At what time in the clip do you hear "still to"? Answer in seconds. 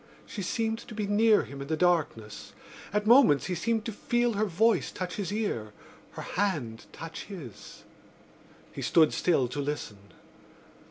9.13-9.59